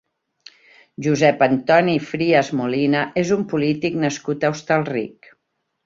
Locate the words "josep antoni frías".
1.07-2.51